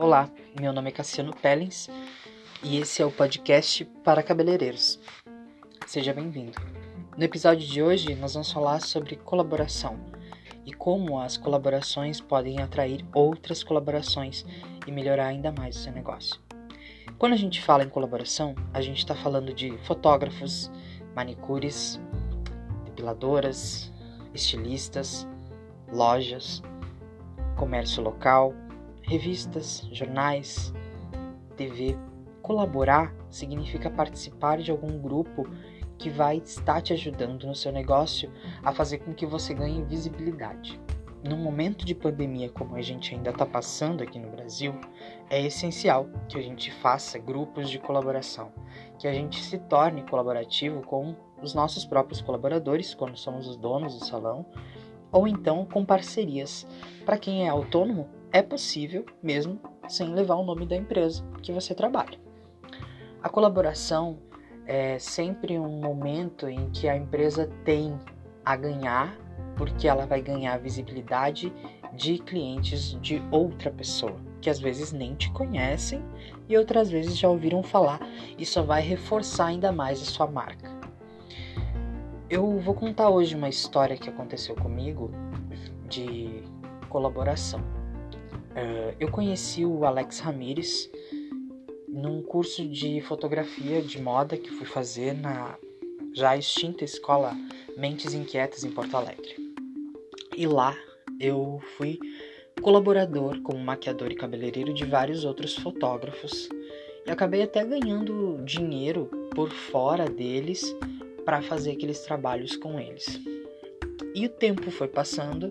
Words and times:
Olá, 0.00 0.30
meu 0.60 0.72
nome 0.72 0.90
é 0.90 0.92
Cassiano 0.92 1.34
Pellens 1.34 1.90
e 2.62 2.78
esse 2.78 3.02
é 3.02 3.04
o 3.04 3.10
podcast 3.10 3.84
para 4.04 4.22
cabeleireiros. 4.22 4.96
Seja 5.88 6.14
bem-vindo. 6.14 6.52
No 7.16 7.24
episódio 7.24 7.66
de 7.66 7.82
hoje, 7.82 8.14
nós 8.14 8.34
vamos 8.34 8.52
falar 8.52 8.80
sobre 8.80 9.16
colaboração 9.16 9.98
e 10.64 10.72
como 10.72 11.18
as 11.18 11.36
colaborações 11.36 12.20
podem 12.20 12.62
atrair 12.62 13.04
outras 13.12 13.64
colaborações 13.64 14.46
e 14.86 14.92
melhorar 14.92 15.26
ainda 15.26 15.50
mais 15.50 15.74
o 15.74 15.80
seu 15.80 15.92
negócio. 15.92 16.40
Quando 17.18 17.32
a 17.32 17.36
gente 17.36 17.60
fala 17.60 17.82
em 17.82 17.88
colaboração, 17.88 18.54
a 18.72 18.80
gente 18.80 18.98
está 18.98 19.16
falando 19.16 19.52
de 19.52 19.76
fotógrafos, 19.78 20.70
manicures, 21.16 22.00
depiladoras, 22.84 23.92
estilistas, 24.32 25.26
lojas, 25.92 26.62
comércio 27.56 28.00
local, 28.00 28.54
revistas, 29.08 29.88
jornais, 29.90 30.72
TV. 31.56 31.96
Colaborar 32.42 33.14
significa 33.30 33.90
participar 33.90 34.58
de 34.58 34.70
algum 34.70 34.98
grupo 34.98 35.48
que 35.96 36.10
vai 36.10 36.36
estar 36.36 36.80
te 36.80 36.92
ajudando 36.92 37.46
no 37.46 37.54
seu 37.54 37.72
negócio 37.72 38.30
a 38.62 38.72
fazer 38.72 38.98
com 38.98 39.14
que 39.14 39.26
você 39.26 39.52
ganhe 39.54 39.82
visibilidade. 39.82 40.78
Num 41.24 41.36
momento 41.36 41.84
de 41.84 41.94
pandemia 41.94 42.48
como 42.50 42.76
a 42.76 42.82
gente 42.82 43.14
ainda 43.14 43.30
está 43.30 43.44
passando 43.44 44.02
aqui 44.02 44.18
no 44.18 44.30
Brasil, 44.30 44.72
é 45.28 45.40
essencial 45.42 46.08
que 46.28 46.38
a 46.38 46.42
gente 46.42 46.70
faça 46.70 47.18
grupos 47.18 47.68
de 47.68 47.78
colaboração, 47.78 48.52
que 48.98 49.08
a 49.08 49.12
gente 49.12 49.42
se 49.42 49.58
torne 49.58 50.02
colaborativo 50.02 50.82
com 50.82 51.16
os 51.42 51.54
nossos 51.54 51.84
próprios 51.84 52.20
colaboradores, 52.20 52.94
quando 52.94 53.16
somos 53.16 53.48
os 53.48 53.56
donos 53.56 53.98
do 53.98 54.04
salão, 54.04 54.46
ou 55.10 55.26
então 55.26 55.64
com 55.64 55.84
parcerias. 55.84 56.66
Para 57.04 57.18
quem 57.18 57.46
é 57.46 57.48
autônomo, 57.48 58.17
é 58.32 58.42
possível 58.42 59.04
mesmo 59.22 59.58
sem 59.88 60.12
levar 60.14 60.36
o 60.36 60.44
nome 60.44 60.66
da 60.66 60.76
empresa 60.76 61.24
que 61.42 61.52
você 61.52 61.74
trabalha. 61.74 62.18
A 63.22 63.28
colaboração 63.28 64.18
é 64.66 64.98
sempre 64.98 65.58
um 65.58 65.80
momento 65.80 66.46
em 66.46 66.70
que 66.70 66.88
a 66.88 66.96
empresa 66.96 67.50
tem 67.64 67.98
a 68.44 68.54
ganhar, 68.54 69.16
porque 69.56 69.88
ela 69.88 70.06
vai 70.06 70.20
ganhar 70.20 70.58
visibilidade 70.58 71.52
de 71.94 72.18
clientes 72.18 72.98
de 73.00 73.22
outra 73.30 73.70
pessoa, 73.70 74.16
que 74.40 74.50
às 74.50 74.60
vezes 74.60 74.92
nem 74.92 75.14
te 75.14 75.30
conhecem 75.32 76.04
e 76.48 76.56
outras 76.56 76.90
vezes 76.90 77.16
já 77.16 77.28
ouviram 77.28 77.62
falar 77.62 78.00
e 78.36 78.44
só 78.44 78.62
vai 78.62 78.82
reforçar 78.82 79.46
ainda 79.46 79.72
mais 79.72 80.00
a 80.02 80.04
sua 80.04 80.26
marca. 80.26 80.70
Eu 82.30 82.58
vou 82.58 82.74
contar 82.74 83.08
hoje 83.08 83.34
uma 83.34 83.48
história 83.48 83.96
que 83.96 84.10
aconteceu 84.10 84.54
comigo 84.54 85.10
de 85.88 86.42
colaboração. 86.90 87.77
Uh, 88.58 88.92
eu 88.98 89.08
conheci 89.08 89.64
o 89.64 89.84
Alex 89.84 90.18
Ramires 90.18 90.90
num 91.86 92.20
curso 92.22 92.66
de 92.66 93.00
fotografia 93.02 93.80
de 93.80 94.02
moda 94.02 94.36
que 94.36 94.50
fui 94.50 94.66
fazer 94.66 95.14
na 95.14 95.56
já 96.12 96.36
extinta 96.36 96.84
escola 96.84 97.36
Mentes 97.76 98.14
Inquietas 98.14 98.64
em 98.64 98.70
Porto 98.72 98.96
Alegre. 98.96 99.36
E 100.36 100.44
lá 100.44 100.76
eu 101.20 101.60
fui 101.76 102.00
colaborador 102.60 103.40
como 103.42 103.60
maquiador 103.60 104.10
e 104.10 104.16
cabeleireiro 104.16 104.74
de 104.74 104.84
vários 104.84 105.24
outros 105.24 105.54
fotógrafos 105.54 106.48
e 107.06 107.10
acabei 107.12 107.42
até 107.42 107.64
ganhando 107.64 108.42
dinheiro 108.44 109.08
por 109.36 109.50
fora 109.50 110.10
deles 110.10 110.74
para 111.24 111.42
fazer 111.42 111.70
aqueles 111.72 112.00
trabalhos 112.00 112.56
com 112.56 112.80
eles. 112.80 113.20
E 114.16 114.26
o 114.26 114.28
tempo 114.28 114.68
foi 114.72 114.88
passando 114.88 115.48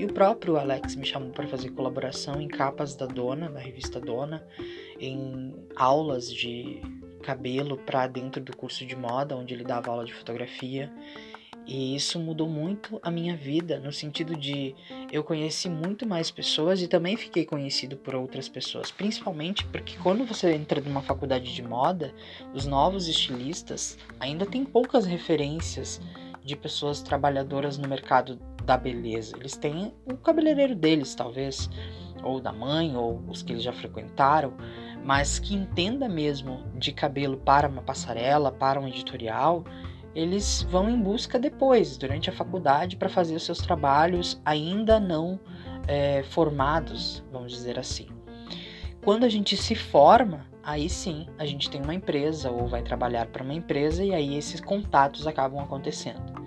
e 0.00 0.04
o 0.06 0.08
próprio 0.14 0.56
Alex 0.56 0.96
me 0.96 1.04
chamou 1.04 1.28
para 1.28 1.46
fazer 1.46 1.68
colaboração 1.72 2.40
em 2.40 2.48
capas 2.48 2.96
da 2.96 3.04
Dona, 3.04 3.50
da 3.50 3.60
revista 3.60 4.00
Dona, 4.00 4.42
em 4.98 5.54
aulas 5.76 6.32
de 6.32 6.80
cabelo 7.22 7.76
para 7.76 8.06
dentro 8.06 8.42
do 8.42 8.56
curso 8.56 8.86
de 8.86 8.96
moda, 8.96 9.36
onde 9.36 9.52
ele 9.52 9.62
dava 9.62 9.90
aula 9.90 10.06
de 10.06 10.14
fotografia. 10.14 10.90
E 11.66 11.94
isso 11.94 12.18
mudou 12.18 12.48
muito 12.48 12.98
a 13.02 13.10
minha 13.10 13.36
vida, 13.36 13.78
no 13.78 13.92
sentido 13.92 14.34
de 14.34 14.74
eu 15.12 15.22
conheci 15.22 15.68
muito 15.68 16.06
mais 16.06 16.30
pessoas 16.30 16.80
e 16.80 16.88
também 16.88 17.14
fiquei 17.14 17.44
conhecido 17.44 17.94
por 17.98 18.14
outras 18.14 18.48
pessoas, 18.48 18.90
principalmente 18.90 19.66
porque 19.66 19.98
quando 20.02 20.24
você 20.24 20.50
entra 20.54 20.80
numa 20.80 21.02
faculdade 21.02 21.54
de 21.54 21.62
moda, 21.62 22.14
os 22.54 22.64
novos 22.64 23.06
estilistas 23.06 23.98
ainda 24.18 24.46
têm 24.46 24.64
poucas 24.64 25.04
referências 25.04 26.00
de 26.42 26.56
pessoas 26.56 27.02
trabalhadoras 27.02 27.76
no 27.76 27.86
mercado 27.86 28.40
da 28.70 28.76
beleza. 28.76 29.36
Eles 29.36 29.56
têm 29.56 29.92
o 30.04 30.16
cabeleireiro 30.16 30.76
deles, 30.76 31.12
talvez, 31.12 31.68
ou 32.22 32.40
da 32.40 32.52
mãe, 32.52 32.96
ou 32.96 33.20
os 33.26 33.42
que 33.42 33.52
eles 33.52 33.64
já 33.64 33.72
frequentaram, 33.72 34.54
mas 35.04 35.40
que 35.40 35.54
entenda 35.54 36.08
mesmo 36.08 36.62
de 36.76 36.92
cabelo 36.92 37.36
para 37.36 37.68
uma 37.68 37.82
passarela, 37.82 38.52
para 38.52 38.80
um 38.80 38.86
editorial, 38.86 39.64
eles 40.14 40.62
vão 40.70 40.88
em 40.88 41.00
busca 41.00 41.36
depois, 41.36 41.96
durante 41.96 42.30
a 42.30 42.32
faculdade, 42.32 42.96
para 42.96 43.08
fazer 43.08 43.34
os 43.34 43.42
seus 43.42 43.58
trabalhos 43.58 44.40
ainda 44.44 45.00
não 45.00 45.40
é, 45.88 46.22
formados, 46.22 47.24
vamos 47.32 47.50
dizer 47.50 47.76
assim. 47.76 48.06
Quando 49.02 49.24
a 49.24 49.28
gente 49.28 49.56
se 49.56 49.74
forma, 49.74 50.46
aí 50.62 50.88
sim 50.88 51.26
a 51.38 51.44
gente 51.44 51.68
tem 51.68 51.82
uma 51.82 51.94
empresa 51.94 52.52
ou 52.52 52.68
vai 52.68 52.82
trabalhar 52.82 53.26
para 53.26 53.42
uma 53.42 53.54
empresa 53.54 54.04
e 54.04 54.14
aí 54.14 54.36
esses 54.36 54.60
contatos 54.60 55.26
acabam 55.26 55.60
acontecendo. 55.60 56.39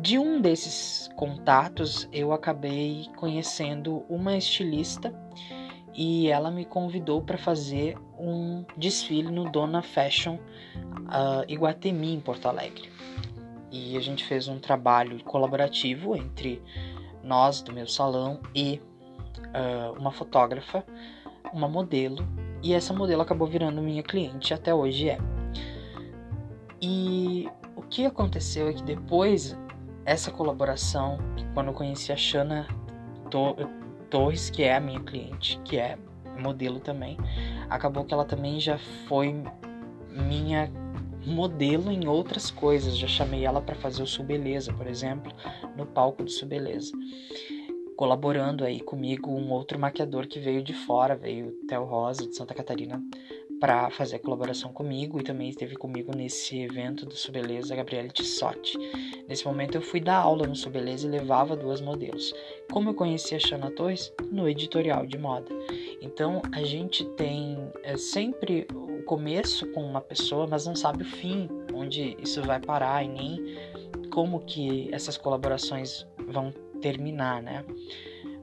De 0.00 0.18
um 0.18 0.40
desses 0.40 1.10
contatos, 1.14 2.08
eu 2.10 2.32
acabei 2.32 3.06
conhecendo 3.16 4.02
uma 4.08 4.34
estilista 4.34 5.14
e 5.94 6.28
ela 6.28 6.50
me 6.50 6.64
convidou 6.64 7.20
para 7.20 7.36
fazer 7.36 7.98
um 8.18 8.64
desfile 8.78 9.30
no 9.30 9.50
Dona 9.50 9.82
Fashion 9.82 10.36
uh, 10.36 11.44
Iguatemi, 11.46 12.14
em 12.14 12.20
Porto 12.20 12.46
Alegre. 12.46 12.90
E 13.70 13.94
a 13.94 14.00
gente 14.00 14.24
fez 14.24 14.48
um 14.48 14.58
trabalho 14.58 15.22
colaborativo 15.22 16.16
entre 16.16 16.62
nós 17.22 17.60
do 17.60 17.70
meu 17.70 17.86
salão 17.86 18.40
e 18.54 18.80
uh, 19.38 19.98
uma 19.98 20.10
fotógrafa, 20.10 20.82
uma 21.52 21.68
modelo, 21.68 22.26
e 22.62 22.72
essa 22.72 22.94
modelo 22.94 23.20
acabou 23.20 23.46
virando 23.46 23.82
minha 23.82 24.02
cliente, 24.02 24.54
até 24.54 24.74
hoje 24.74 25.10
é. 25.10 25.18
E 26.80 27.46
o 27.76 27.82
que 27.82 28.06
aconteceu 28.06 28.66
é 28.68 28.72
que 28.72 28.82
depois 28.82 29.58
essa 30.04 30.30
colaboração, 30.30 31.18
quando 31.54 31.68
eu 31.68 31.74
conheci 31.74 32.12
a 32.12 32.16
Shana 32.16 32.66
Torres, 34.08 34.50
que 34.50 34.62
é 34.62 34.76
a 34.76 34.80
minha 34.80 35.00
cliente, 35.00 35.60
que 35.64 35.76
é 35.76 35.98
modelo 36.38 36.80
também, 36.80 37.16
acabou 37.68 38.04
que 38.04 38.14
ela 38.14 38.24
também 38.24 38.58
já 38.58 38.78
foi 39.06 39.34
minha 40.10 40.70
modelo 41.24 41.90
em 41.92 42.08
outras 42.08 42.50
coisas. 42.50 42.96
Já 42.96 43.06
chamei 43.06 43.44
ela 43.44 43.60
para 43.60 43.74
fazer 43.74 44.02
o 44.02 44.06
Subeleza, 44.06 44.72
por 44.72 44.86
exemplo, 44.86 45.32
no 45.76 45.86
palco 45.86 46.22
do 46.22 46.30
Subeleza. 46.30 46.92
Colaborando 47.96 48.64
aí 48.64 48.80
comigo 48.80 49.30
um 49.30 49.50
outro 49.52 49.78
maquiador 49.78 50.26
que 50.26 50.40
veio 50.40 50.62
de 50.62 50.72
fora, 50.72 51.14
veio 51.14 51.52
Theo 51.68 51.84
Rosa 51.84 52.26
de 52.26 52.34
Santa 52.34 52.54
Catarina 52.54 53.02
para 53.60 53.90
fazer 53.90 54.16
a 54.16 54.18
colaboração 54.18 54.72
comigo 54.72 55.20
e 55.20 55.22
também 55.22 55.50
esteve 55.50 55.76
comigo 55.76 56.16
nesse 56.16 56.58
evento 56.60 57.04
do 57.04 57.14
Subeleza, 57.14 57.76
Gabriele 57.76 58.08
Tissotti. 58.08 58.78
Nesse 59.28 59.44
momento 59.44 59.74
eu 59.74 59.82
fui 59.82 60.00
dar 60.00 60.16
aula 60.16 60.46
no 60.46 60.56
Subeleza 60.56 61.06
e 61.06 61.10
levava 61.10 61.54
duas 61.54 61.80
modelos. 61.80 62.32
Como 62.72 62.88
eu 62.88 62.94
conheci 62.94 63.34
a 63.34 63.38
Shana 63.38 63.70
Torres? 63.70 64.12
No 64.32 64.48
editorial 64.48 65.06
de 65.06 65.18
moda. 65.18 65.50
Então 66.00 66.40
a 66.52 66.62
gente 66.62 67.04
tem 67.10 67.58
é, 67.82 67.96
sempre 67.98 68.66
o 68.74 69.02
começo 69.02 69.66
com 69.72 69.84
uma 69.84 70.00
pessoa, 70.00 70.46
mas 70.48 70.66
não 70.66 70.74
sabe 70.74 71.02
o 71.02 71.06
fim, 71.06 71.48
onde 71.74 72.16
isso 72.18 72.42
vai 72.42 72.58
parar 72.58 73.04
e 73.04 73.08
nem 73.08 73.58
como 74.10 74.40
que 74.40 74.88
essas 74.92 75.18
colaborações 75.18 76.06
vão 76.28 76.52
terminar, 76.80 77.42
né? 77.42 77.64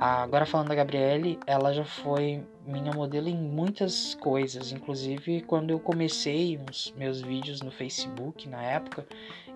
Agora 0.00 0.46
falando 0.46 0.68
da 0.68 0.76
Gabriele, 0.76 1.40
ela 1.44 1.72
já 1.72 1.84
foi 1.84 2.44
minha 2.64 2.92
modelo 2.92 3.28
em 3.28 3.36
muitas 3.36 4.14
coisas, 4.14 4.70
inclusive 4.70 5.40
quando 5.40 5.70
eu 5.70 5.80
comecei 5.80 6.60
os 6.70 6.94
meus 6.96 7.20
vídeos 7.20 7.60
no 7.60 7.72
Facebook 7.72 8.48
na 8.48 8.62
época, 8.62 9.04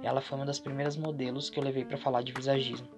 ela 0.02 0.20
foi 0.20 0.36
uma 0.38 0.44
das 0.46 0.58
primeiras 0.58 0.96
modelos 0.96 1.48
que 1.48 1.60
eu 1.60 1.62
levei 1.62 1.84
para 1.84 1.96
falar 1.96 2.22
de 2.22 2.32
visagismo. 2.32 2.88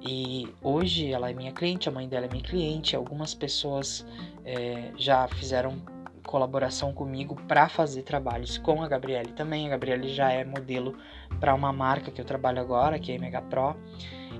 E 0.00 0.48
hoje 0.62 1.10
ela 1.10 1.30
é 1.30 1.32
minha 1.32 1.50
cliente, 1.50 1.88
a 1.88 1.92
mãe 1.92 2.08
dela 2.08 2.26
é 2.26 2.28
minha 2.28 2.44
cliente, 2.44 2.94
algumas 2.94 3.34
pessoas 3.34 4.06
é, 4.44 4.92
já 4.96 5.26
fizeram 5.26 5.82
colaboração 6.24 6.92
comigo 6.92 7.34
para 7.48 7.68
fazer 7.68 8.02
trabalhos 8.02 8.56
com 8.58 8.82
a 8.82 8.88
Gabriele 8.88 9.32
também. 9.32 9.66
A 9.66 9.70
Gabriele 9.70 10.08
já 10.08 10.30
é 10.30 10.44
modelo 10.44 10.96
para 11.40 11.54
uma 11.54 11.72
marca 11.72 12.10
que 12.12 12.20
eu 12.20 12.24
trabalho 12.24 12.60
agora, 12.60 12.98
que 13.00 13.12
é 13.12 13.16
a 13.16 13.20
Mega 13.20 13.42
Pro. 13.42 13.76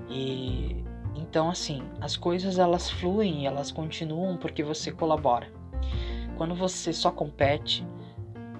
E 0.09 0.83
então, 1.15 1.49
assim, 1.49 1.83
as 2.01 2.15
coisas 2.15 2.57
elas 2.57 2.89
fluem 2.89 3.41
e 3.43 3.45
elas 3.45 3.71
continuam 3.71 4.37
porque 4.37 4.63
você 4.63 4.91
colabora. 4.91 5.51
Quando 6.37 6.55
você 6.55 6.91
só 6.91 7.11
compete, 7.11 7.85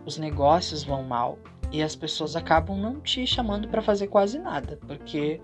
os 0.06 0.18
negócios 0.18 0.84
vão 0.84 1.04
mal 1.04 1.40
e 1.72 1.82
as 1.82 1.96
pessoas 1.96 2.36
acabam 2.36 2.78
não 2.78 3.00
te 3.00 3.26
chamando 3.26 3.68
para 3.68 3.82
fazer 3.82 4.08
quase 4.08 4.38
nada, 4.38 4.78
porque 4.88 5.42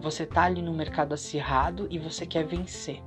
você 0.00 0.26
tá 0.26 0.44
ali 0.44 0.60
no 0.60 0.74
mercado 0.74 1.14
acirrado 1.14 1.86
e 1.90 1.98
você 1.98 2.26
quer 2.26 2.44
vencer. 2.44 3.02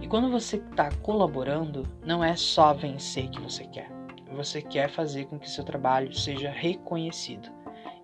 E 0.00 0.06
quando 0.06 0.30
você 0.30 0.56
está 0.56 0.90
colaborando, 1.02 1.86
não 2.04 2.24
é 2.24 2.34
só 2.36 2.72
vencer 2.72 3.28
que 3.28 3.40
você 3.40 3.64
quer. 3.64 3.90
Você 4.34 4.62
quer 4.62 4.88
fazer 4.88 5.26
com 5.26 5.38
que 5.38 5.50
seu 5.50 5.64
trabalho 5.64 6.14
seja 6.14 6.50
reconhecido. 6.50 7.50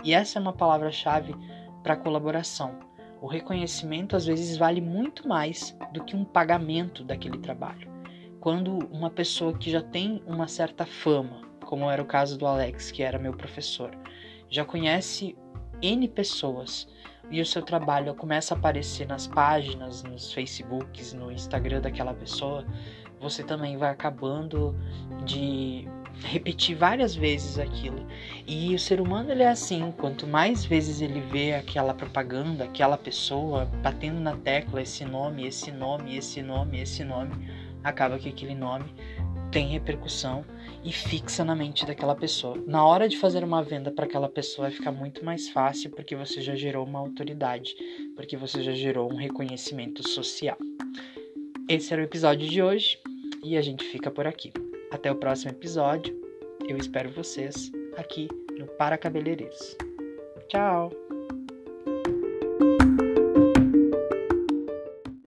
E 0.05 0.13
essa 0.13 0.39
é 0.39 0.43
uma 0.43 0.53
palavra-chave 0.53 1.35
para 1.83 1.97
colaboração. 1.97 2.79
O 3.27 3.29
reconhecimento 3.29 4.15
às 4.15 4.25
vezes 4.25 4.57
vale 4.57 4.81
muito 4.81 5.27
mais 5.27 5.77
do 5.93 6.05
que 6.05 6.15
um 6.15 6.25
pagamento 6.25 7.03
daquele 7.03 7.39
trabalho. 7.39 7.91
Quando 8.39 8.79
uma 8.93 9.11
pessoa 9.11 9.53
que 9.53 9.69
já 9.69 9.83
tem 9.83 10.23
uma 10.29 10.47
certa 10.47 10.87
fama, 10.87 11.43
como 11.65 11.91
era 11.91 12.01
o 12.01 12.07
caso 12.07 12.39
do 12.39 12.47
Alex, 12.47 12.93
que 12.93 13.03
era 13.03 13.19
meu 13.19 13.33
professor, 13.33 13.91
já 14.49 14.65
conhece 14.65 15.37
N 15.83 16.07
pessoas 16.07 16.87
e 17.29 17.41
o 17.41 17.45
seu 17.45 17.63
trabalho 17.63 18.15
começa 18.15 18.55
a 18.55 18.57
aparecer 18.57 19.09
nas 19.09 19.27
páginas, 19.27 20.05
nos 20.05 20.33
Facebooks, 20.33 21.13
no 21.13 21.33
Instagram 21.33 21.81
daquela 21.81 22.15
pessoa, 22.15 22.65
você 23.19 23.43
também 23.43 23.77
vai 23.77 23.91
acabando 23.91 24.73
de 25.25 25.89
repetir 26.23 26.77
várias 26.77 27.15
vezes 27.15 27.59
aquilo. 27.59 28.07
E 28.47 28.75
o 28.75 28.79
ser 28.79 29.01
humano 29.01 29.31
ele 29.31 29.43
é 29.43 29.49
assim, 29.49 29.93
quanto 29.97 30.27
mais 30.27 30.65
vezes 30.65 31.01
ele 31.01 31.21
vê 31.21 31.55
aquela 31.55 31.95
propaganda, 31.95 32.65
aquela 32.65 32.97
pessoa 32.97 33.67
batendo 33.83 34.21
na 34.21 34.37
tecla 34.37 34.83
esse 34.83 35.05
nome, 35.05 35.47
esse 35.47 35.71
nome, 35.71 36.17
esse 36.17 36.43
nome, 36.43 36.81
esse 36.81 37.05
nome, 37.05 37.33
acaba 37.83 38.19
que 38.19 38.29
aquele 38.29 38.55
nome 38.55 38.87
tem 39.51 39.69
repercussão 39.69 40.45
e 40.85 40.93
fixa 40.93 41.45
na 41.45 41.55
mente 41.55 41.87
daquela 41.87 42.15
pessoa. 42.15 42.63
Na 42.67 42.85
hora 42.85 43.09
de 43.09 43.17
fazer 43.17 43.43
uma 43.43 43.63
venda 43.63 43.91
para 43.91 44.05
aquela 44.05 44.29
pessoa 44.29 44.69
vai 44.69 44.77
ficar 44.77 44.93
muito 44.93 45.25
mais 45.25 45.49
fácil 45.49 45.91
porque 45.91 46.15
você 46.15 46.41
já 46.41 46.55
gerou 46.55 46.85
uma 46.85 46.99
autoridade, 46.99 47.75
porque 48.15 48.37
você 48.37 48.63
já 48.63 48.73
gerou 48.73 49.11
um 49.11 49.17
reconhecimento 49.17 50.07
social. 50.09 50.57
Esse 51.69 51.93
era 51.93 52.03
o 52.03 52.05
episódio 52.05 52.49
de 52.49 52.63
hoje 52.63 52.99
e 53.43 53.57
a 53.57 53.63
gente 53.63 53.85
fica 53.85 54.11
por 54.11 54.27
aqui. 54.27 54.53
Até 54.91 55.11
o 55.11 55.17
próximo 55.17 55.51
episódio. 55.51 56.15
Eu 56.69 56.77
espero 56.77 57.11
vocês 57.11 57.71
aqui 57.97 58.29
no 58.59 58.67
Para 58.67 58.99
Cabeleireiros. 58.99 59.77
Tchau! 60.49 60.91